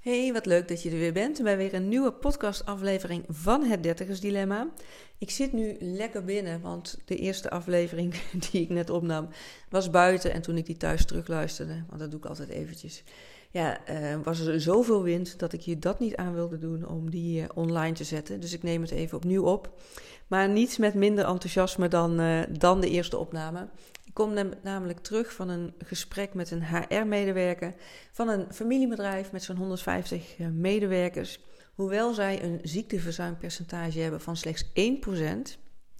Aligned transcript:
Hey, 0.00 0.32
wat 0.32 0.46
leuk 0.46 0.68
dat 0.68 0.82
je 0.82 0.90
er 0.90 0.98
weer 0.98 1.12
bent 1.12 1.42
bij 1.42 1.56
weer 1.56 1.74
een 1.74 1.88
nieuwe 1.88 2.12
podcastaflevering 2.12 3.24
van 3.28 3.64
het 3.64 3.82
Dertigers 3.82 4.20
Dilemma. 4.20 4.70
Ik 5.18 5.30
zit 5.30 5.52
nu 5.52 5.76
lekker 5.80 6.24
binnen, 6.24 6.60
want 6.60 6.98
de 7.04 7.16
eerste 7.16 7.50
aflevering 7.50 8.14
die 8.50 8.62
ik 8.62 8.68
net 8.68 8.90
opnam 8.90 9.28
was 9.68 9.90
buiten. 9.90 10.32
En 10.32 10.42
toen 10.42 10.56
ik 10.56 10.66
die 10.66 10.76
thuis 10.76 11.04
terugluisterde, 11.04 11.84
want 11.88 12.00
dat 12.00 12.10
doe 12.10 12.20
ik 12.20 12.26
altijd 12.26 12.48
eventjes, 12.48 13.02
ja, 13.50 13.88
uh, 13.90 14.16
was 14.22 14.40
er 14.40 14.60
zoveel 14.60 15.02
wind 15.02 15.38
dat 15.38 15.52
ik 15.52 15.60
je 15.60 15.78
dat 15.78 15.98
niet 15.98 16.16
aan 16.16 16.34
wilde 16.34 16.58
doen 16.58 16.88
om 16.88 17.10
die 17.10 17.40
uh, 17.40 17.48
online 17.54 17.92
te 17.92 18.04
zetten. 18.04 18.40
Dus 18.40 18.52
ik 18.52 18.62
neem 18.62 18.80
het 18.80 18.90
even 18.90 19.16
opnieuw 19.16 19.44
op. 19.44 19.80
Maar 20.26 20.48
niets 20.48 20.78
met 20.78 20.94
minder 20.94 21.24
enthousiasme 21.24 21.88
dan, 21.88 22.20
uh, 22.20 22.40
dan 22.58 22.80
de 22.80 22.90
eerste 22.90 23.18
opname. 23.18 23.68
Ik 24.04 24.14
kom 24.14 24.34
namelijk 24.62 24.98
terug 24.98 25.32
van 25.32 25.48
een 25.48 25.74
gesprek 25.78 26.34
met 26.34 26.50
een 26.50 26.64
HR-medewerker 26.64 27.74
van 28.12 28.28
een 28.28 28.46
familiebedrijf 28.52 29.32
met 29.32 29.42
zo'n 29.42 29.56
150 29.56 30.38
medewerkers. 30.52 31.40
Hoewel 31.74 32.14
zij 32.14 32.42
een 32.42 32.58
ziekteverzuimpercentage 32.62 34.00
hebben 34.00 34.20
van 34.20 34.36
slechts 34.36 34.64
1%. 34.64 34.68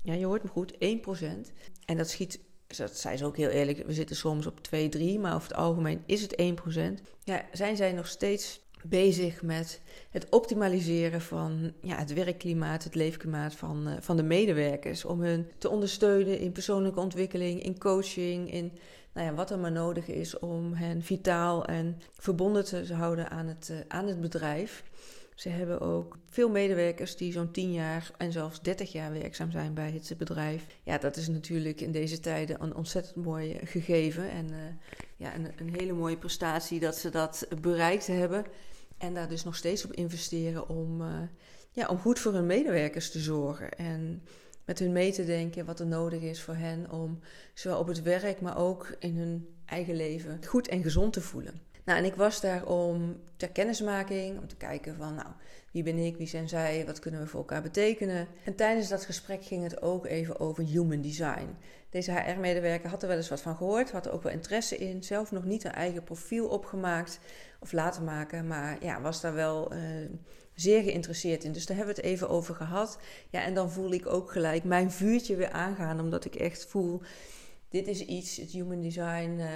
Ja, 0.02 0.14
je 0.14 0.26
hoort 0.26 0.42
me 0.42 0.48
goed, 0.48 0.74
1%. 0.74 0.78
En 1.84 1.96
dat 1.96 2.10
schiet 2.10 2.40
dat 2.76 2.96
zei 2.96 3.16
ze 3.16 3.24
ook 3.24 3.36
heel 3.36 3.48
eerlijk, 3.48 3.86
we 3.86 3.92
zitten 3.92 4.16
soms 4.16 4.46
op 4.46 4.62
2, 4.62 4.88
3, 4.88 5.18
maar 5.18 5.34
over 5.34 5.48
het 5.48 5.56
algemeen 5.56 6.02
is 6.06 6.22
het 6.22 6.42
1%. 6.42 7.02
Ja, 7.24 7.44
zijn 7.52 7.76
zij 7.76 7.92
nog 7.92 8.06
steeds 8.06 8.60
bezig 8.82 9.42
met 9.42 9.80
het 10.10 10.28
optimaliseren 10.28 11.20
van 11.20 11.72
ja, 11.82 11.96
het 11.96 12.12
werkklimaat, 12.12 12.84
het 12.84 12.94
leefklimaat 12.94 13.54
van, 13.54 13.88
uh, 13.88 13.94
van 14.00 14.16
de 14.16 14.22
medewerkers. 14.22 15.04
Om 15.04 15.20
hun 15.20 15.50
te 15.58 15.68
ondersteunen 15.68 16.38
in 16.38 16.52
persoonlijke 16.52 17.00
ontwikkeling, 17.00 17.62
in 17.62 17.78
coaching, 17.78 18.52
in 18.52 18.72
nou 19.12 19.26
ja, 19.26 19.34
wat 19.34 19.50
er 19.50 19.58
maar 19.58 19.72
nodig 19.72 20.06
is 20.06 20.38
om 20.38 20.72
hen 20.72 21.02
vitaal 21.02 21.64
en 21.64 22.00
verbonden 22.18 22.64
te 22.64 22.94
houden 22.94 23.30
aan 23.30 23.46
het, 23.46 23.68
uh, 23.72 23.78
aan 23.88 24.06
het 24.06 24.20
bedrijf. 24.20 24.82
Ze 25.40 25.48
hebben 25.48 25.80
ook 25.80 26.18
veel 26.26 26.48
medewerkers 26.48 27.16
die 27.16 27.32
zo'n 27.32 27.50
10 27.50 27.72
jaar 27.72 28.10
en 28.18 28.32
zelfs 28.32 28.60
30 28.60 28.92
jaar 28.92 29.12
werkzaam 29.12 29.50
zijn 29.50 29.74
bij 29.74 29.90
het 29.90 30.14
bedrijf. 30.18 30.66
Ja, 30.82 30.98
dat 30.98 31.16
is 31.16 31.28
natuurlijk 31.28 31.80
in 31.80 31.92
deze 31.92 32.20
tijden 32.20 32.62
een 32.62 32.74
ontzettend 32.74 33.24
mooi 33.24 33.58
gegeven. 33.64 34.30
En 34.30 34.50
uh, 34.50 34.56
ja, 35.16 35.34
een, 35.34 35.52
een, 35.56 35.74
hele 35.74 35.92
mooie 35.92 36.16
prestatie 36.16 36.80
dat 36.80 36.96
ze 36.96 37.10
dat 37.10 37.46
bereikt 37.60 38.06
hebben. 38.06 38.44
En 38.98 39.14
daar 39.14 39.28
dus 39.28 39.44
nog 39.44 39.56
steeds 39.56 39.84
op 39.84 39.92
investeren 39.92 40.68
om, 40.68 41.00
uh, 41.00 41.08
ja, 41.70 41.88
om 41.88 41.98
goed 41.98 42.18
voor 42.18 42.32
hun 42.32 42.46
medewerkers 42.46 43.10
te 43.10 43.18
zorgen. 43.18 43.70
En 43.70 44.22
met 44.64 44.78
hun 44.78 44.92
mee 44.92 45.12
te 45.12 45.24
denken 45.24 45.64
wat 45.64 45.80
er 45.80 45.86
nodig 45.86 46.20
is 46.20 46.42
voor 46.42 46.56
hen 46.56 46.90
om 46.90 47.18
zowel 47.54 47.78
op 47.78 47.86
het 47.86 48.02
werk, 48.02 48.40
maar 48.40 48.58
ook 48.58 48.96
in 48.98 49.16
hun 49.16 49.48
eigen 49.64 49.96
leven 49.96 50.40
goed 50.46 50.68
en 50.68 50.82
gezond 50.82 51.12
te 51.12 51.20
voelen. 51.20 51.69
Nou, 51.90 52.02
en 52.02 52.08
ik 52.08 52.14
was 52.14 52.40
daar 52.40 52.66
om 52.66 53.20
ter 53.36 53.50
kennismaking, 53.50 54.38
om 54.38 54.48
te 54.48 54.56
kijken 54.56 54.96
van, 54.96 55.14
nou, 55.14 55.28
wie 55.72 55.82
ben 55.82 55.98
ik, 55.98 56.16
wie 56.16 56.26
zijn 56.26 56.48
zij, 56.48 56.86
wat 56.86 56.98
kunnen 56.98 57.20
we 57.20 57.26
voor 57.26 57.40
elkaar 57.40 57.62
betekenen. 57.62 58.26
En 58.44 58.54
tijdens 58.54 58.88
dat 58.88 59.04
gesprek 59.04 59.44
ging 59.44 59.62
het 59.62 59.82
ook 59.82 60.06
even 60.06 60.40
over 60.40 60.64
human 60.64 61.00
design. 61.00 61.56
Deze 61.88 62.12
HR-medewerker 62.12 62.90
had 62.90 63.02
er 63.02 63.08
wel 63.08 63.16
eens 63.16 63.28
wat 63.28 63.40
van 63.40 63.56
gehoord, 63.56 63.90
had 63.90 64.06
er 64.06 64.12
ook 64.12 64.22
wel 64.22 64.32
interesse 64.32 64.76
in, 64.76 65.02
zelf 65.02 65.30
nog 65.30 65.44
niet 65.44 65.64
een 65.64 65.72
eigen 65.72 66.04
profiel 66.04 66.48
opgemaakt 66.48 67.20
of 67.60 67.72
laten 67.72 68.04
maken, 68.04 68.46
maar 68.46 68.84
ja, 68.84 69.00
was 69.00 69.20
daar 69.20 69.34
wel 69.34 69.74
uh, 69.74 69.80
zeer 70.54 70.82
geïnteresseerd 70.82 71.44
in. 71.44 71.52
Dus 71.52 71.66
daar 71.66 71.76
hebben 71.76 71.94
we 71.94 72.00
het 72.00 72.10
even 72.10 72.28
over 72.28 72.54
gehad. 72.54 72.98
Ja, 73.30 73.42
en 73.42 73.54
dan 73.54 73.70
voel 73.70 73.92
ik 73.92 74.06
ook 74.06 74.32
gelijk 74.32 74.64
mijn 74.64 74.90
vuurtje 74.90 75.36
weer 75.36 75.50
aangaan, 75.50 76.00
omdat 76.00 76.24
ik 76.24 76.34
echt 76.34 76.66
voel, 76.66 77.02
dit 77.68 77.86
is 77.86 78.04
iets, 78.04 78.36
het 78.36 78.50
human 78.50 78.80
design... 78.80 79.36
Uh, 79.38 79.46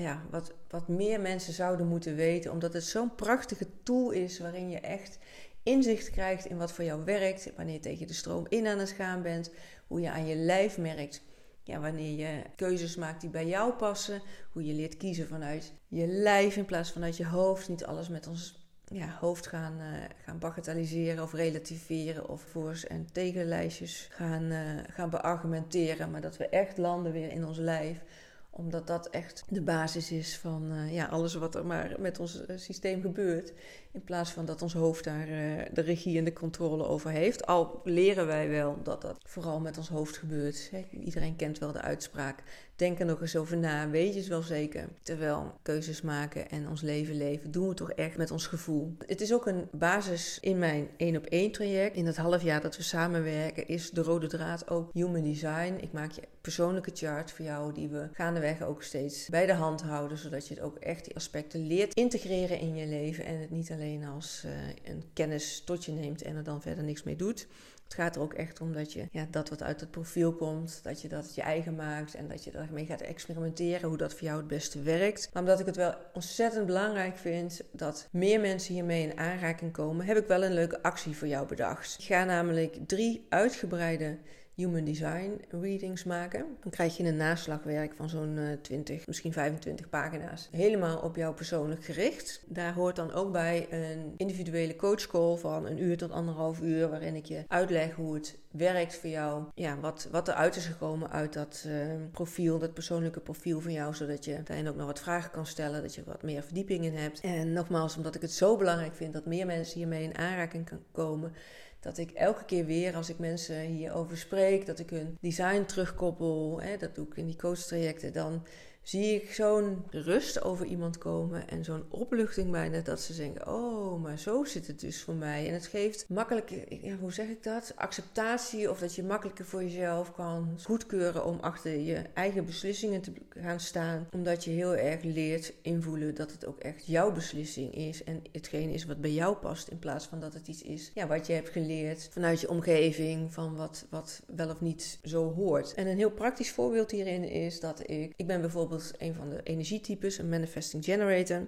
ja, 0.00 0.22
wat, 0.30 0.52
wat 0.68 0.88
meer 0.88 1.20
mensen 1.20 1.52
zouden 1.52 1.86
moeten 1.86 2.14
weten. 2.14 2.50
Omdat 2.50 2.72
het 2.72 2.84
zo'n 2.84 3.14
prachtige 3.14 3.66
tool 3.82 4.10
is 4.10 4.38
waarin 4.38 4.70
je 4.70 4.80
echt 4.80 5.18
inzicht 5.62 6.10
krijgt 6.10 6.44
in 6.44 6.56
wat 6.56 6.72
voor 6.72 6.84
jou 6.84 7.04
werkt. 7.04 7.52
Wanneer 7.56 7.74
je 7.74 7.80
tegen 7.80 8.06
de 8.06 8.12
stroom 8.12 8.46
in 8.48 8.66
aan 8.66 8.78
het 8.78 8.90
gaan 8.90 9.22
bent. 9.22 9.50
Hoe 9.86 10.00
je 10.00 10.10
aan 10.10 10.26
je 10.26 10.36
lijf 10.36 10.78
merkt. 10.78 11.22
Ja, 11.64 11.80
wanneer 11.80 12.18
je 12.18 12.42
keuzes 12.56 12.96
maakt 12.96 13.20
die 13.20 13.30
bij 13.30 13.46
jou 13.46 13.72
passen. 13.72 14.22
Hoe 14.52 14.66
je 14.66 14.72
leert 14.72 14.96
kiezen 14.96 15.28
vanuit 15.28 15.72
je 15.88 16.06
lijf 16.06 16.56
in 16.56 16.64
plaats 16.64 16.90
van 16.90 17.04
uit 17.04 17.16
je 17.16 17.26
hoofd. 17.26 17.68
Niet 17.68 17.84
alles 17.84 18.08
met 18.08 18.26
ons 18.26 18.68
ja, 18.84 19.16
hoofd 19.20 19.46
gaan, 19.46 19.80
uh, 19.80 19.86
gaan 20.24 20.38
bagatelliseren 20.38 21.22
of 21.22 21.32
relativeren. 21.32 22.28
Of 22.28 22.42
voor's 22.42 22.86
en 22.86 23.08
tegenlijstjes 23.12 24.08
gaan, 24.10 24.42
uh, 24.42 24.58
gaan 24.88 25.10
beargumenteren. 25.10 26.10
Maar 26.10 26.20
dat 26.20 26.36
we 26.36 26.48
echt 26.48 26.78
landen 26.78 27.12
weer 27.12 27.32
in 27.32 27.44
ons 27.44 27.58
lijf 27.58 28.02
omdat 28.50 28.86
dat 28.86 29.08
echt 29.08 29.44
de 29.48 29.62
basis 29.62 30.12
is 30.12 30.38
van 30.38 30.72
uh, 30.72 30.94
ja, 30.94 31.06
alles 31.06 31.34
wat 31.34 31.54
er 31.54 31.66
maar 31.66 31.94
met 31.98 32.18
ons 32.18 32.40
uh, 32.40 32.56
systeem 32.56 33.00
gebeurt. 33.00 33.52
In 33.92 34.04
plaats 34.04 34.30
van 34.30 34.44
dat 34.44 34.62
ons 34.62 34.72
hoofd 34.72 35.04
daar 35.04 35.28
uh, 35.28 35.62
de 35.72 35.80
regie 35.80 36.18
en 36.18 36.24
de 36.24 36.32
controle 36.32 36.84
over 36.86 37.10
heeft. 37.10 37.46
Al 37.46 37.80
leren 37.84 38.26
wij 38.26 38.48
wel 38.48 38.78
dat 38.82 39.02
dat 39.02 39.18
vooral 39.24 39.60
met 39.60 39.78
ons 39.78 39.88
hoofd 39.88 40.16
gebeurt. 40.16 40.70
Iedereen 40.90 41.36
kent 41.36 41.58
wel 41.58 41.72
de 41.72 41.80
uitspraak. 41.80 42.42
Denk 42.76 42.98
er 42.98 43.06
nog 43.06 43.20
eens 43.20 43.36
over 43.36 43.56
na, 43.56 43.90
weet 43.90 44.12
je 44.12 44.18
het 44.18 44.28
wel 44.28 44.42
zeker. 44.42 44.88
Terwijl 45.02 45.52
keuzes 45.62 46.02
maken 46.02 46.50
en 46.50 46.68
ons 46.68 46.80
leven 46.80 47.16
leven, 47.16 47.50
doen 47.50 47.68
we 47.68 47.74
toch 47.74 47.92
echt 47.92 48.16
met 48.16 48.30
ons 48.30 48.46
gevoel. 48.46 48.96
Het 49.06 49.20
is 49.20 49.32
ook 49.32 49.46
een 49.46 49.68
basis 49.72 50.38
in 50.40 50.58
mijn 50.58 50.88
één 50.96 51.16
op 51.16 51.24
één 51.24 51.52
traject. 51.52 51.96
In 51.96 52.06
het 52.06 52.16
half 52.16 52.42
jaar 52.42 52.60
dat 52.60 52.76
we 52.76 52.82
samenwerken 52.82 53.68
is 53.68 53.90
de 53.90 54.02
rode 54.02 54.26
draad 54.26 54.70
ook 54.70 54.90
human 54.92 55.22
design. 55.22 55.78
Ik 55.80 55.92
maak 55.92 56.10
je 56.10 56.22
persoonlijke 56.40 56.90
chart 56.94 57.30
voor 57.30 57.44
jou 57.44 57.72
die 57.72 57.88
we 57.88 58.08
gaandeweg 58.12 58.62
ook 58.62 58.82
steeds 58.82 59.28
bij 59.28 59.46
de 59.46 59.52
hand 59.52 59.82
houden. 59.82 60.18
Zodat 60.18 60.48
je 60.48 60.54
het 60.54 60.62
ook 60.62 60.76
echt 60.76 61.04
die 61.04 61.16
aspecten 61.16 61.66
leert 61.66 61.94
integreren 61.94 62.58
in 62.58 62.74
je 62.74 62.86
leven. 62.86 63.24
En 63.24 63.40
het 63.40 63.50
niet 63.50 63.70
alleen 63.70 64.04
als 64.04 64.42
uh, 64.46 64.52
een 64.84 65.04
kennis 65.12 65.62
tot 65.64 65.84
je 65.84 65.92
neemt 65.92 66.22
en 66.22 66.36
er 66.36 66.44
dan 66.44 66.62
verder 66.62 66.84
niks 66.84 67.02
mee 67.02 67.16
doet. 67.16 67.46
Het 67.90 67.98
gaat 67.98 68.16
er 68.16 68.22
ook 68.22 68.34
echt 68.34 68.60
om 68.60 68.72
dat 68.72 68.92
je 68.92 69.08
ja, 69.10 69.26
dat 69.30 69.48
wat 69.48 69.62
uit 69.62 69.80
het 69.80 69.90
profiel 69.90 70.32
komt, 70.32 70.80
dat 70.82 71.02
je 71.02 71.08
dat 71.08 71.34
je 71.34 71.42
eigen 71.42 71.74
maakt 71.74 72.14
en 72.14 72.28
dat 72.28 72.44
je 72.44 72.50
daarmee 72.50 72.86
gaat 72.86 73.00
experimenteren 73.00 73.88
hoe 73.88 73.96
dat 73.96 74.12
voor 74.12 74.22
jou 74.22 74.38
het 74.38 74.46
beste 74.46 74.82
werkt. 74.82 75.30
Maar 75.32 75.42
omdat 75.42 75.60
ik 75.60 75.66
het 75.66 75.76
wel 75.76 75.94
ontzettend 76.12 76.66
belangrijk 76.66 77.16
vind 77.16 77.60
dat 77.72 78.08
meer 78.10 78.40
mensen 78.40 78.74
hiermee 78.74 79.02
in 79.02 79.18
aanraking 79.18 79.72
komen, 79.72 80.06
heb 80.06 80.16
ik 80.16 80.26
wel 80.26 80.44
een 80.44 80.54
leuke 80.54 80.82
actie 80.82 81.16
voor 81.16 81.28
jou 81.28 81.46
bedacht. 81.46 81.96
Ik 81.98 82.04
ga 82.04 82.24
namelijk 82.24 82.78
drie 82.86 83.26
uitgebreide 83.28 84.18
Human 84.54 84.84
Design 84.84 85.40
readings 85.50 86.04
maken. 86.04 86.46
Dan 86.60 86.70
krijg 86.70 86.96
je 86.96 87.04
een 87.04 87.16
naslagwerk 87.16 87.94
van 87.94 88.08
zo'n 88.08 88.58
20, 88.62 89.06
misschien 89.06 89.32
25 89.32 89.88
pagina's. 89.88 90.48
Helemaal 90.52 90.98
op 90.98 91.16
jou 91.16 91.34
persoonlijk 91.34 91.84
gericht. 91.84 92.42
Daar 92.46 92.74
hoort 92.74 92.96
dan 92.96 93.12
ook 93.12 93.32
bij 93.32 93.66
een 93.70 94.14
individuele 94.16 94.76
coachcall 94.76 95.36
van 95.36 95.66
een 95.66 95.82
uur 95.82 95.96
tot 95.96 96.10
anderhalf 96.10 96.60
uur, 96.60 96.88
waarin 96.88 97.14
ik 97.14 97.24
je 97.24 97.44
uitleg 97.48 97.94
hoe 97.94 98.14
het 98.14 98.38
werkt 98.50 98.94
voor 98.94 99.10
jou. 99.10 99.44
Ja, 99.54 99.80
wat, 99.80 100.08
wat 100.10 100.28
eruit 100.28 100.56
is 100.56 100.66
gekomen 100.66 101.10
uit 101.10 101.32
dat 101.32 101.64
uh, 101.66 101.74
profiel, 102.12 102.58
dat 102.58 102.74
persoonlijke 102.74 103.20
profiel 103.20 103.60
van 103.60 103.72
jou, 103.72 103.94
zodat 103.94 104.24
je 104.24 104.34
uiteindelijk 104.34 104.76
ook 104.76 104.82
nog 104.82 104.92
wat 104.92 105.02
vragen 105.02 105.30
kan 105.30 105.46
stellen, 105.46 105.82
dat 105.82 105.94
je 105.94 106.04
wat 106.04 106.22
meer 106.22 106.42
verdieping 106.42 106.84
in 106.84 106.94
hebt. 106.94 107.20
En 107.20 107.52
nogmaals, 107.52 107.96
omdat 107.96 108.14
ik 108.14 108.22
het 108.22 108.32
zo 108.32 108.56
belangrijk 108.56 108.94
vind 108.94 109.12
dat 109.12 109.26
meer 109.26 109.46
mensen 109.46 109.78
hiermee 109.78 110.02
in 110.02 110.18
aanraking 110.18 110.64
kan 110.64 110.82
komen 110.92 111.32
dat 111.80 111.98
ik 111.98 112.10
elke 112.10 112.44
keer 112.44 112.64
weer 112.64 112.94
als 112.94 113.08
ik 113.08 113.18
mensen 113.18 113.60
hierover 113.60 114.16
spreek, 114.16 114.66
dat 114.66 114.78
ik 114.78 114.90
hun 114.90 115.16
design 115.20 115.64
terugkoppel, 115.64 116.60
hè, 116.60 116.76
dat 116.76 116.94
doe 116.94 117.06
ik 117.06 117.16
in 117.16 117.26
die 117.26 117.36
coachtrajecten, 117.36 118.12
dan 118.12 118.46
zie 118.90 119.14
ik 119.14 119.32
zo'n 119.32 119.84
rust 119.90 120.42
over 120.42 120.66
iemand 120.66 120.98
komen 120.98 121.48
en 121.48 121.64
zo'n 121.64 121.84
opluchting 121.88 122.50
bijna 122.50 122.80
dat 122.80 123.00
ze 123.00 123.16
denken: 123.16 123.48
Oh, 123.48 124.02
maar 124.02 124.18
zo 124.18 124.44
zit 124.44 124.66
het 124.66 124.80
dus 124.80 125.02
voor 125.02 125.14
mij. 125.14 125.46
En 125.46 125.52
het 125.52 125.66
geeft 125.66 126.08
makkelijk, 126.08 126.50
ja, 126.82 126.96
hoe 126.96 127.12
zeg 127.12 127.28
ik 127.28 127.42
dat? 127.42 127.72
Acceptatie 127.76 128.70
of 128.70 128.78
dat 128.78 128.94
je 128.94 129.02
makkelijker 129.02 129.44
voor 129.44 129.62
jezelf 129.62 130.12
kan 130.12 130.58
goedkeuren 130.62 131.24
om 131.24 131.38
achter 131.40 131.78
je 131.78 132.02
eigen 132.14 132.44
beslissingen 132.44 133.00
te 133.00 133.12
gaan 133.28 133.60
staan. 133.60 134.06
Omdat 134.12 134.44
je 134.44 134.50
heel 134.50 134.76
erg 134.76 135.02
leert 135.02 135.52
invoelen 135.62 136.14
dat 136.14 136.32
het 136.32 136.46
ook 136.46 136.58
echt 136.58 136.86
jouw 136.86 137.12
beslissing 137.12 137.74
is 137.74 138.04
en 138.04 138.22
hetgeen 138.32 138.70
is 138.70 138.84
wat 138.84 139.00
bij 139.00 139.12
jou 139.12 139.36
past. 139.36 139.68
In 139.68 139.78
plaats 139.78 140.06
van 140.06 140.20
dat 140.20 140.34
het 140.34 140.48
iets 140.48 140.62
is 140.62 140.90
ja, 140.94 141.06
wat 141.06 141.26
je 141.26 141.32
hebt 141.32 141.48
geleerd 141.48 142.08
vanuit 142.12 142.40
je 142.40 142.50
omgeving, 142.50 143.32
van 143.32 143.56
wat, 143.56 143.86
wat 143.90 144.22
wel 144.36 144.50
of 144.50 144.60
niet 144.60 144.98
zo 145.04 145.32
hoort. 145.32 145.74
En 145.74 145.86
een 145.86 145.96
heel 145.96 146.10
praktisch 146.10 146.52
voorbeeld 146.52 146.90
hierin 146.90 147.24
is 147.24 147.60
dat 147.60 147.90
ik, 147.90 148.12
ik 148.16 148.26
ben 148.26 148.40
bijvoorbeeld 148.40 148.78
een 148.98 149.14
van 149.14 149.30
de 149.30 149.40
energietypes, 149.42 150.18
een 150.18 150.28
manifesting 150.28 150.84
generator. 150.84 151.46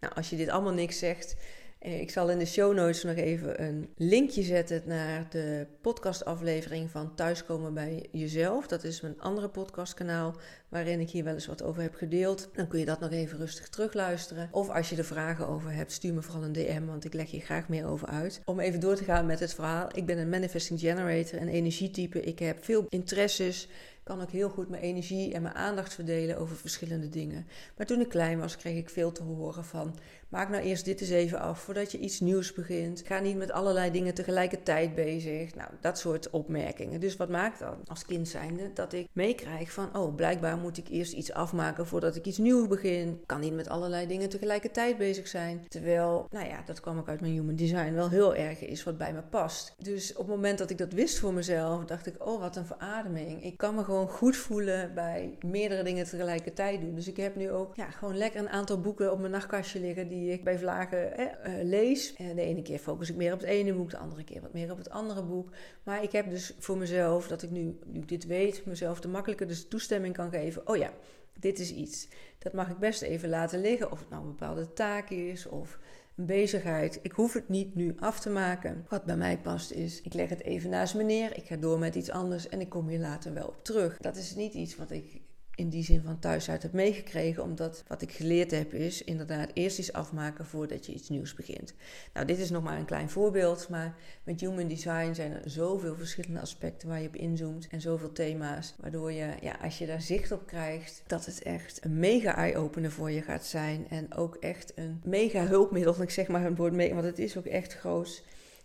Nou, 0.00 0.14
als 0.14 0.30
je 0.30 0.36
dit 0.36 0.48
allemaal 0.48 0.72
niks 0.72 0.98
zegt, 0.98 1.36
eh, 1.84 2.00
ik 2.00 2.10
zal 2.10 2.30
in 2.30 2.38
de 2.38 2.46
show 2.46 2.74
notes 2.74 3.02
nog 3.02 3.16
even 3.16 3.62
een 3.62 3.88
linkje 3.96 4.42
zetten 4.42 4.82
naar 4.86 5.26
de 5.30 5.66
podcastaflevering 5.80 6.90
van 6.90 7.14
Thuiskomen 7.14 7.74
bij 7.74 8.06
Jezelf. 8.12 8.66
Dat 8.66 8.84
is 8.84 9.00
mijn 9.00 9.20
andere 9.20 9.48
podcastkanaal 9.48 10.34
waarin 10.68 11.00
ik 11.00 11.10
hier 11.10 11.24
wel 11.24 11.34
eens 11.34 11.46
wat 11.46 11.62
over 11.62 11.82
heb 11.82 11.94
gedeeld. 11.94 12.48
Dan 12.54 12.66
kun 12.66 12.78
je 12.78 12.84
dat 12.84 13.00
nog 13.00 13.10
even 13.10 13.38
rustig 13.38 13.68
terugluisteren. 13.68 14.48
Of 14.50 14.68
als 14.68 14.90
je 14.90 14.96
er 14.96 15.04
vragen 15.04 15.48
over 15.48 15.72
hebt, 15.72 15.92
stuur 15.92 16.14
me 16.14 16.22
vooral 16.22 16.44
een 16.44 16.52
DM, 16.52 16.84
want 16.84 17.04
ik 17.04 17.14
leg 17.14 17.30
je 17.30 17.40
graag 17.40 17.68
meer 17.68 17.86
over 17.86 18.08
uit. 18.08 18.40
Om 18.44 18.60
even 18.60 18.80
door 18.80 18.96
te 18.96 19.04
gaan 19.04 19.26
met 19.26 19.40
het 19.40 19.54
verhaal. 19.54 19.88
Ik 19.92 20.06
ben 20.06 20.18
een 20.18 20.28
manifesting 20.28 20.80
generator, 20.80 21.40
een 21.40 21.48
energietype. 21.48 22.20
Ik 22.20 22.38
heb 22.38 22.64
veel 22.64 22.86
interesses 22.88 23.68
kan 24.04 24.20
ook 24.20 24.30
heel 24.30 24.48
goed 24.48 24.68
mijn 24.68 24.82
energie 24.82 25.34
en 25.34 25.42
mijn 25.42 25.54
aandacht 25.54 25.94
verdelen 25.94 26.38
over 26.38 26.56
verschillende 26.56 27.08
dingen. 27.08 27.46
Maar 27.76 27.86
toen 27.86 28.00
ik 28.00 28.08
klein 28.08 28.38
was, 28.38 28.56
kreeg 28.56 28.76
ik 28.76 28.90
veel 28.90 29.12
te 29.12 29.22
horen 29.22 29.64
van 29.64 29.98
Maak 30.34 30.48
nou 30.48 30.62
eerst 30.62 30.84
dit 30.84 31.00
eens 31.00 31.10
even 31.10 31.40
af 31.40 31.60
voordat 31.60 31.92
je 31.92 31.98
iets 31.98 32.20
nieuws 32.20 32.52
begint. 32.52 33.02
Ga 33.06 33.18
niet 33.18 33.36
met 33.36 33.50
allerlei 33.50 33.90
dingen 33.90 34.14
tegelijkertijd 34.14 34.94
bezig. 34.94 35.54
Nou, 35.54 35.70
dat 35.80 35.98
soort 35.98 36.30
opmerkingen. 36.30 37.00
Dus 37.00 37.16
wat 37.16 37.28
maakt 37.28 37.58
dan 37.58 37.76
als 37.86 38.04
kind 38.04 38.28
zijnde 38.28 38.70
dat 38.72 38.92
ik 38.92 39.08
meekrijg 39.12 39.72
van... 39.72 39.96
oh, 39.96 40.14
blijkbaar 40.14 40.56
moet 40.56 40.76
ik 40.76 40.88
eerst 40.88 41.12
iets 41.12 41.32
afmaken 41.32 41.86
voordat 41.86 42.16
ik 42.16 42.26
iets 42.26 42.38
nieuws 42.38 42.68
begin. 42.68 43.22
Kan 43.26 43.40
niet 43.40 43.54
met 43.54 43.68
allerlei 43.68 44.06
dingen 44.06 44.28
tegelijkertijd 44.28 44.98
bezig 44.98 45.28
zijn. 45.28 45.64
Terwijl, 45.68 46.26
nou 46.30 46.46
ja, 46.46 46.62
dat 46.66 46.80
kwam 46.80 46.98
ook 46.98 47.08
uit 47.08 47.20
mijn 47.20 47.32
human 47.32 47.56
design, 47.56 47.92
wel 47.92 48.08
heel 48.08 48.34
erg 48.34 48.60
is 48.60 48.84
wat 48.84 48.98
bij 48.98 49.12
me 49.12 49.22
past. 49.22 49.74
Dus 49.78 50.12
op 50.12 50.26
het 50.26 50.34
moment 50.34 50.58
dat 50.58 50.70
ik 50.70 50.78
dat 50.78 50.92
wist 50.92 51.18
voor 51.18 51.32
mezelf, 51.32 51.84
dacht 51.84 52.06
ik... 52.06 52.26
oh, 52.26 52.40
wat 52.40 52.56
een 52.56 52.66
verademing. 52.66 53.44
Ik 53.44 53.56
kan 53.56 53.74
me 53.74 53.84
gewoon 53.84 53.93
goed 54.08 54.36
voelen 54.36 54.94
bij 54.94 55.38
meerdere 55.46 55.82
dingen 55.82 56.04
tegelijkertijd 56.04 56.80
doen. 56.80 56.94
Dus 56.94 57.08
ik 57.08 57.16
heb 57.16 57.36
nu 57.36 57.50
ook 57.50 57.76
ja, 57.76 57.90
gewoon 57.90 58.16
lekker 58.16 58.40
een 58.40 58.48
aantal 58.48 58.80
boeken 58.80 59.12
op 59.12 59.18
mijn 59.18 59.32
nachtkastje 59.32 59.80
liggen... 59.80 60.08
die 60.08 60.32
ik 60.32 60.44
bij 60.44 60.58
vlagen 60.58 61.16
eh, 61.16 61.52
lees. 61.62 62.14
En 62.14 62.36
de 62.36 62.42
ene 62.42 62.62
keer 62.62 62.78
focus 62.78 63.10
ik 63.10 63.16
meer 63.16 63.32
op 63.32 63.40
het 63.40 63.48
ene 63.48 63.74
boek, 63.74 63.90
de 63.90 63.96
andere 63.96 64.24
keer 64.24 64.40
wat 64.40 64.52
meer 64.52 64.70
op 64.70 64.78
het 64.78 64.90
andere 64.90 65.22
boek. 65.22 65.50
Maar 65.82 66.02
ik 66.02 66.12
heb 66.12 66.30
dus 66.30 66.54
voor 66.58 66.78
mezelf, 66.78 67.28
dat 67.28 67.42
ik 67.42 67.50
nu, 67.50 67.78
nu 67.86 68.00
ik 68.00 68.08
dit 68.08 68.26
weet, 68.26 68.66
mezelf 68.66 69.00
de 69.00 69.08
makkelijker 69.08 69.46
dus 69.46 69.68
toestemming 69.68 70.14
kan 70.14 70.30
geven. 70.30 70.68
Oh 70.68 70.76
ja, 70.76 70.90
dit 71.38 71.58
is 71.58 71.72
iets. 71.72 72.08
Dat 72.38 72.52
mag 72.52 72.70
ik 72.70 72.78
best 72.78 73.02
even 73.02 73.28
laten 73.28 73.60
liggen. 73.60 73.90
Of 73.90 73.98
het 73.98 74.10
nou 74.10 74.22
een 74.22 74.28
bepaalde 74.28 74.72
taak 74.72 75.10
is 75.10 75.46
of 75.46 75.78
een 76.16 76.26
bezigheid. 76.26 76.98
Ik 77.02 77.12
hoef 77.12 77.32
het 77.32 77.48
niet 77.48 77.74
nu 77.74 77.94
af 77.98 78.20
te 78.20 78.30
maken. 78.30 78.86
Wat 78.88 79.04
bij 79.04 79.16
mij 79.16 79.38
past 79.38 79.70
is, 79.70 80.00
ik 80.00 80.14
leg 80.14 80.28
het 80.28 80.42
even 80.42 80.70
naast 80.70 80.94
me 80.94 81.02
neer. 81.02 81.36
Ik 81.36 81.44
ga 81.44 81.56
door 81.56 81.78
met 81.78 81.94
iets 81.94 82.10
anders 82.10 82.48
en 82.48 82.60
ik 82.60 82.68
kom 82.68 82.88
hier 82.88 82.98
later 82.98 83.34
wel 83.34 83.46
op 83.46 83.64
terug. 83.64 83.96
Dat 83.96 84.16
is 84.16 84.34
niet 84.34 84.54
iets 84.54 84.76
wat 84.76 84.90
ik 84.90 85.20
in 85.56 85.68
die 85.68 85.84
zin 85.84 86.02
van 86.02 86.18
thuis 86.18 86.50
uit 86.50 86.62
heb 86.62 86.72
meegekregen. 86.72 87.42
Omdat 87.42 87.84
wat 87.86 88.02
ik 88.02 88.12
geleerd 88.12 88.50
heb 88.50 88.72
is 88.72 89.04
inderdaad 89.04 89.50
eerst 89.52 89.78
iets 89.78 89.92
afmaken 89.92 90.46
voordat 90.46 90.86
je 90.86 90.92
iets 90.92 91.08
nieuws 91.08 91.34
begint. 91.34 91.74
Nou, 92.12 92.26
dit 92.26 92.38
is 92.38 92.50
nog 92.50 92.62
maar 92.62 92.78
een 92.78 92.84
klein 92.84 93.10
voorbeeld. 93.10 93.68
Maar 93.68 93.94
met 94.24 94.40
human 94.40 94.68
design 94.68 95.12
zijn 95.12 95.32
er 95.32 95.50
zoveel 95.50 95.96
verschillende 95.96 96.40
aspecten 96.40 96.88
waar 96.88 97.00
je 97.00 97.08
op 97.08 97.16
inzoomt. 97.16 97.66
En 97.70 97.80
zoveel 97.80 98.12
thema's. 98.12 98.74
Waardoor 98.80 99.12
je, 99.12 99.34
ja, 99.40 99.56
als 99.62 99.78
je 99.78 99.86
daar 99.86 100.02
zicht 100.02 100.32
op 100.32 100.46
krijgt, 100.46 101.02
dat 101.06 101.26
het 101.26 101.42
echt 101.42 101.84
een 101.84 101.98
mega 101.98 102.36
eye-opener 102.36 102.90
voor 102.90 103.10
je 103.10 103.22
gaat 103.22 103.44
zijn. 103.44 103.86
En 103.88 104.14
ook 104.14 104.34
echt 104.34 104.72
een 104.74 105.00
mega 105.04 105.46
hulpmiddel. 105.46 106.02
Ik 106.02 106.10
zeg 106.10 106.28
maar 106.28 106.44
een 106.44 106.56
woord 106.56 106.72
mee, 106.72 106.94
want 106.94 107.06
het 107.06 107.18
is 107.18 107.36
ook 107.36 107.46
echt 107.46 107.74
groot 107.74 108.22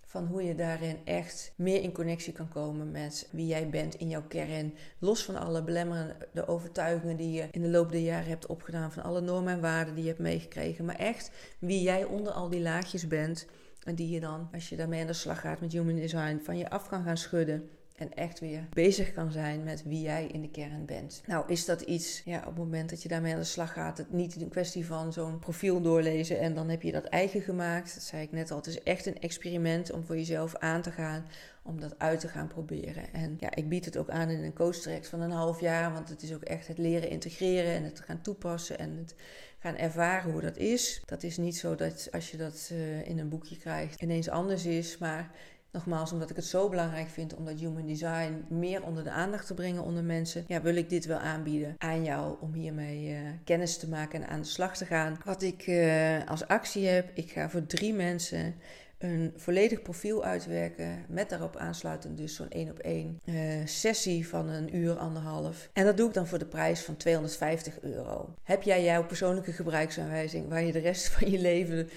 van 0.09 0.25
hoe 0.25 0.44
je 0.44 0.56
daarin 0.56 0.97
echt 1.06 1.53
meer 1.56 1.81
in 1.81 1.91
connectie 1.91 2.33
kan 2.33 2.47
komen 2.47 2.91
met 2.91 3.27
wie 3.31 3.47
jij 3.47 3.69
bent 3.69 3.95
in 3.95 4.09
jouw 4.09 4.23
kern. 4.27 4.73
Los 5.00 5.23
van 5.23 5.35
alle 5.35 5.63
belemmerende 5.63 6.47
overtuigingen 6.47 7.17
die 7.17 7.31
je 7.31 7.47
in 7.51 7.61
de 7.61 7.69
loop 7.69 7.91
der 7.91 8.01
jaren 8.01 8.27
hebt 8.27 8.45
opgedaan, 8.45 8.91
van 8.91 9.03
alle 9.03 9.21
normen 9.21 9.53
en 9.53 9.61
waarden 9.61 9.94
die 9.94 10.03
je 10.03 10.09
hebt 10.09 10.21
meegekregen. 10.21 10.85
Maar 10.85 10.95
echt 10.95 11.31
wie 11.59 11.81
jij 11.81 12.03
onder 12.03 12.33
al 12.33 12.50
die 12.50 12.61
laagjes 12.61 13.07
bent. 13.07 13.47
En 13.83 13.95
die 13.95 14.09
je 14.09 14.19
dan, 14.19 14.50
als 14.53 14.69
je 14.69 14.75
daarmee 14.75 15.01
aan 15.01 15.07
de 15.07 15.13
slag 15.13 15.39
gaat 15.41 15.59
met 15.59 15.71
Human 15.71 15.95
Design, 15.95 16.39
van 16.44 16.57
je 16.57 16.69
af 16.69 16.88
kan 16.88 17.03
gaan 17.03 17.17
schudden. 17.17 17.69
En 17.99 18.13
echt 18.13 18.39
weer 18.39 18.67
bezig 18.73 19.13
kan 19.13 19.31
zijn 19.31 19.63
met 19.63 19.83
wie 19.83 20.01
jij 20.01 20.25
in 20.25 20.41
de 20.41 20.49
kern 20.49 20.85
bent. 20.85 21.21
Nou, 21.25 21.43
is 21.47 21.65
dat 21.65 21.81
iets, 21.81 22.21
ja, 22.25 22.39
op 22.39 22.45
het 22.45 22.57
moment 22.57 22.89
dat 22.89 23.03
je 23.03 23.09
daarmee 23.09 23.33
aan 23.33 23.39
de 23.39 23.45
slag 23.45 23.73
gaat, 23.73 23.97
het 23.97 24.11
niet 24.11 24.41
een 24.41 24.49
kwestie 24.49 24.85
van 24.85 25.13
zo'n 25.13 25.39
profiel 25.39 25.81
doorlezen 25.81 26.39
en 26.39 26.53
dan 26.53 26.69
heb 26.69 26.81
je 26.81 26.91
dat 26.91 27.05
eigen 27.05 27.41
gemaakt. 27.41 27.93
Dat 27.93 28.03
zei 28.03 28.23
ik 28.23 28.31
net 28.31 28.51
al. 28.51 28.57
Het 28.57 28.67
is 28.67 28.83
echt 28.83 29.05
een 29.05 29.19
experiment 29.19 29.91
om 29.91 30.05
voor 30.05 30.15
jezelf 30.15 30.55
aan 30.55 30.81
te 30.81 30.91
gaan, 30.91 31.25
om 31.63 31.79
dat 31.79 31.99
uit 31.99 32.19
te 32.19 32.27
gaan 32.27 32.47
proberen. 32.47 33.13
En 33.13 33.37
ja, 33.39 33.55
ik 33.55 33.69
bied 33.69 33.85
het 33.85 33.97
ook 33.97 34.09
aan 34.09 34.29
in 34.29 34.43
een 34.43 34.53
coach 34.53 34.75
traject 34.75 35.07
van 35.07 35.21
een 35.21 35.31
half 35.31 35.59
jaar, 35.59 35.93
want 35.93 36.09
het 36.09 36.23
is 36.23 36.33
ook 36.33 36.43
echt 36.43 36.67
het 36.67 36.77
leren 36.77 37.09
integreren 37.09 37.73
en 37.73 37.83
het 37.83 37.99
gaan 37.99 38.21
toepassen 38.21 38.79
en 38.79 38.97
het 38.97 39.15
gaan 39.59 39.75
ervaren 39.75 40.31
hoe 40.31 40.41
dat 40.41 40.57
is. 40.57 41.01
Dat 41.05 41.23
is 41.23 41.37
niet 41.37 41.57
zo 41.57 41.75
dat 41.75 42.07
als 42.11 42.31
je 42.31 42.37
dat 42.37 42.69
uh, 42.73 43.07
in 43.07 43.19
een 43.19 43.29
boekje 43.29 43.57
krijgt 43.57 44.01
ineens 44.01 44.29
anders 44.29 44.65
is, 44.65 44.97
maar 44.97 45.31
Nogmaals, 45.71 46.12
omdat 46.12 46.30
ik 46.30 46.36
het 46.36 46.45
zo 46.45 46.69
belangrijk 46.69 47.10
vind 47.10 47.36
om 47.36 47.45
dat 47.45 47.60
human 47.60 47.86
design 47.86 48.45
meer 48.50 48.83
onder 48.83 49.04
de 49.04 49.12
aandacht 49.12 49.48
te 49.48 49.54
brengen 49.54 49.83
onder 49.83 50.04
mensen, 50.04 50.44
ja, 50.48 50.62
wil 50.62 50.75
ik 50.75 50.89
dit 50.89 51.06
wel 51.06 51.18
aanbieden 51.18 51.75
aan 51.77 52.04
jou 52.04 52.36
om 52.39 52.54
hiermee 52.54 53.10
uh, 53.10 53.19
kennis 53.44 53.77
te 53.77 53.89
maken 53.89 54.21
en 54.21 54.30
aan 54.30 54.42
de 54.42 54.48
slag 54.48 54.77
te 54.77 54.86
gaan. 54.86 55.18
Wat 55.25 55.42
ik 55.42 55.68
uh, 55.68 56.27
als 56.27 56.48
actie 56.48 56.88
heb, 56.88 57.12
ik 57.13 57.31
ga 57.31 57.50
voor 57.50 57.66
drie 57.66 57.94
mensen 57.94 58.56
een 58.99 59.33
volledig 59.35 59.81
profiel 59.81 60.23
uitwerken 60.23 61.05
met 61.07 61.29
daarop 61.29 61.55
aansluitend 61.55 62.17
dus 62.17 62.35
zo'n 62.35 62.49
één 62.49 62.69
op 62.69 62.79
één 62.79 63.19
uh, 63.25 63.35
sessie 63.65 64.27
van 64.27 64.49
een 64.49 64.75
uur, 64.75 64.97
anderhalf. 64.97 65.69
En 65.73 65.85
dat 65.85 65.97
doe 65.97 66.07
ik 66.07 66.13
dan 66.13 66.27
voor 66.27 66.39
de 66.39 66.45
prijs 66.45 66.81
van 66.81 66.97
250 66.97 67.81
euro. 67.81 68.33
Heb 68.43 68.63
jij 68.63 68.83
jouw 68.83 69.05
persoonlijke 69.05 69.51
gebruiksaanwijzing 69.51 70.49
waar 70.49 70.63
je 70.63 70.71
de 70.71 70.79
rest 70.79 71.07
van 71.09 71.31
je 71.31 71.39
leven 71.39 71.89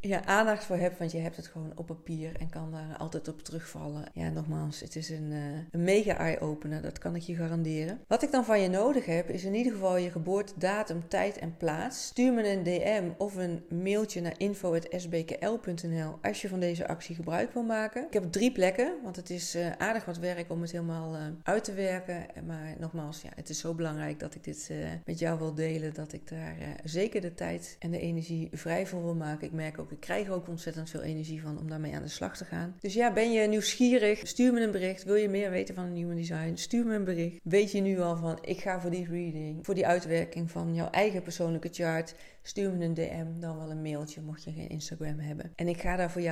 ja, 0.00 0.24
aandacht 0.24 0.64
voor 0.64 0.76
hebt, 0.76 0.98
want 0.98 1.12
je 1.12 1.18
hebt 1.18 1.36
het 1.36 1.46
gewoon 1.46 1.72
op 1.74 1.86
papier 1.86 2.32
en 2.38 2.48
kan 2.48 2.70
daar 2.70 2.96
altijd 2.98 3.28
op 3.28 3.42
terugvallen. 3.42 4.04
Ja, 4.14 4.28
nogmaals, 4.28 4.80
het 4.80 4.96
is 4.96 5.10
een, 5.10 5.30
uh, 5.30 5.38
een 5.70 5.82
mega 5.84 6.16
eye-opener, 6.16 6.82
dat 6.82 6.98
kan 6.98 7.16
ik 7.16 7.22
je 7.22 7.34
garanderen. 7.34 8.00
Wat 8.08 8.22
ik 8.22 8.30
dan 8.30 8.44
van 8.44 8.60
je 8.60 8.68
nodig 8.68 9.06
heb, 9.06 9.30
is 9.30 9.44
in 9.44 9.54
ieder 9.54 9.72
geval 9.72 9.96
je 9.96 10.10
geboortedatum, 10.10 11.08
tijd 11.08 11.38
en 11.38 11.56
plaats. 11.56 12.06
Stuur 12.06 12.32
me 12.32 12.48
een 12.48 12.62
DM 12.62 13.04
of 13.18 13.36
een 13.36 13.64
mailtje 13.68 14.20
naar 14.20 14.34
info.sbkl.nl 14.36 16.18
als 16.22 16.41
van 16.48 16.60
deze 16.60 16.88
actie 16.88 17.14
gebruik 17.14 17.52
wil 17.52 17.62
maken. 17.62 18.06
Ik 18.06 18.12
heb 18.12 18.32
drie 18.32 18.52
plekken, 18.52 18.92
want 19.02 19.16
het 19.16 19.30
is 19.30 19.56
uh, 19.56 19.72
aardig 19.78 20.04
wat 20.04 20.18
werk 20.18 20.50
om 20.50 20.60
het 20.60 20.72
helemaal 20.72 21.14
uh, 21.14 21.20
uit 21.42 21.64
te 21.64 21.72
werken. 21.72 22.26
Maar 22.46 22.74
nogmaals, 22.78 23.22
ja, 23.22 23.30
het 23.34 23.48
is 23.48 23.58
zo 23.58 23.74
belangrijk 23.74 24.20
dat 24.20 24.34
ik 24.34 24.44
dit 24.44 24.70
met 25.04 25.18
jou 25.18 25.38
wil 25.38 25.54
delen, 25.54 25.94
dat 25.94 26.12
ik 26.12 26.28
daar 26.28 26.56
zeker 26.84 27.20
de 27.20 27.34
tijd 27.34 27.76
en 27.78 27.90
de 27.90 27.98
energie 27.98 28.48
vrij 28.52 28.86
voor 28.86 29.02
wil 29.02 29.14
maken. 29.14 29.46
Ik 29.46 29.52
merk 29.52 29.78
ook 29.78 29.92
ik 29.92 30.00
krijg 30.00 30.28
ook 30.28 30.48
ontzettend 30.48 30.90
veel 30.90 31.02
energie 31.02 31.42
van 31.42 31.58
om 31.58 31.68
daarmee 31.68 31.94
aan 31.94 32.02
de 32.02 32.08
slag 32.08 32.36
te 32.36 32.44
gaan. 32.44 32.76
Dus 32.80 32.94
ja, 32.94 33.12
ben 33.12 33.32
je 33.32 33.48
nieuwsgierig? 33.48 34.26
Stuur 34.26 34.52
me 34.52 34.60
een 34.60 34.70
bericht. 34.70 35.04
Wil 35.04 35.14
je 35.14 35.28
meer 35.28 35.50
weten 35.50 35.74
van 35.74 35.84
een 35.84 35.92
nieuwe 35.92 36.14
design? 36.14 36.54
Stuur 36.54 36.86
me 36.86 36.94
een 36.94 37.04
bericht. 37.04 37.40
Weet 37.42 37.72
je 37.72 37.80
nu 37.80 38.00
al 38.00 38.16
van, 38.16 38.38
ik 38.40 38.60
ga 38.60 38.80
voor 38.80 38.90
die 38.90 39.06
reading, 39.08 39.64
voor 39.64 39.74
die 39.74 39.86
uitwerking 39.86 40.50
van 40.50 40.74
jouw 40.74 40.90
eigen 40.90 41.22
persoonlijke 41.22 41.68
chart. 41.72 42.14
Stuur 42.42 42.72
me 42.72 42.84
een 42.84 42.94
DM, 42.94 43.40
dan 43.40 43.58
wel 43.58 43.70
een 43.70 43.82
mailtje, 43.82 44.20
mocht 44.20 44.44
je 44.44 44.52
geen 44.52 44.68
Instagram 44.68 45.18
hebben. 45.18 45.52
En 45.54 45.68
ik 45.68 45.80
ga 45.80 45.96
daar 45.96 46.10
voor 46.10 46.20
jou 46.20 46.31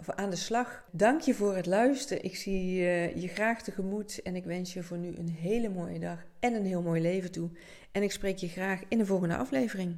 voor 0.00 0.14
aan 0.14 0.30
de 0.30 0.36
slag. 0.36 0.84
Dank 0.90 1.20
je 1.20 1.34
voor 1.34 1.56
het 1.56 1.66
luisteren. 1.66 2.24
Ik 2.24 2.36
zie 2.36 2.80
uh, 2.80 3.16
je 3.16 3.28
graag 3.28 3.62
tegemoet 3.62 4.22
en 4.22 4.36
ik 4.36 4.44
wens 4.44 4.72
je 4.72 4.82
voor 4.82 4.98
nu 4.98 5.16
een 5.16 5.28
hele 5.28 5.68
mooie 5.68 5.98
dag 5.98 6.18
en 6.40 6.54
een 6.54 6.66
heel 6.66 6.82
mooi 6.82 7.02
leven 7.02 7.32
toe. 7.32 7.50
En 7.92 8.02
ik 8.02 8.12
spreek 8.12 8.36
je 8.36 8.48
graag 8.48 8.82
in 8.88 8.98
de 8.98 9.06
volgende 9.06 9.36
aflevering. 9.36 9.96